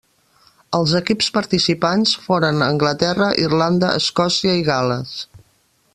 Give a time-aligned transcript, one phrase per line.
[0.77, 5.17] Els equips participants foren Anglaterra, Irlanda, Escòcia, i Gal·les.